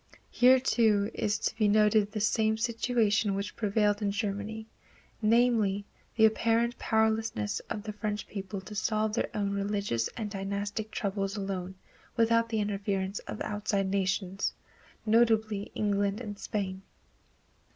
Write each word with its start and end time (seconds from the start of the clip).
Here, 0.31 0.59
too, 0.59 1.11
is 1.13 1.37
to 1.37 1.55
be 1.57 1.67
noted 1.67 2.11
the 2.11 2.19
same 2.19 2.57
situation 2.57 3.35
which 3.35 3.55
prevailed 3.55 4.01
in 4.01 4.09
Germany, 4.09 4.65
namely, 5.21 5.85
the 6.15 6.25
apparent 6.25 6.79
powerlessness 6.79 7.59
of 7.69 7.83
the 7.83 7.93
French 7.93 8.25
people 8.27 8.61
to 8.61 8.73
solve 8.73 9.13
their 9.13 9.29
own 9.35 9.51
religious 9.51 10.07
and 10.17 10.31
dynastic 10.31 10.89
troubles 10.89 11.37
alone 11.37 11.75
without 12.17 12.49
the 12.49 12.59
interference 12.61 13.19
of 13.27 13.41
outside 13.41 13.89
nations, 13.91 14.53
notably 15.05 15.69
England 15.75 16.19
and 16.19 16.39
Spain. 16.39 16.81